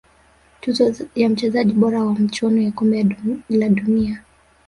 [0.61, 3.17] tuzo ya mchezaji bora wa michuano ya kombe
[3.49, 4.23] la dunia